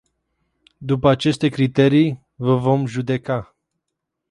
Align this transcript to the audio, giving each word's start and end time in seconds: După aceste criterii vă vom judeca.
După 0.77 1.09
aceste 1.09 1.47
criterii 1.49 2.25
vă 2.35 2.55
vom 2.57 2.85
judeca. 2.85 3.55